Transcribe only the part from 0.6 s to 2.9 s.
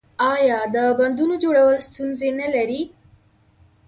د بندونو جوړول ستونزې نلري؟